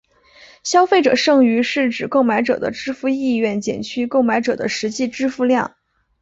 [0.63, 5.75] 消费者剩余是指购买者的支付意愿减去购买者的实际支付量。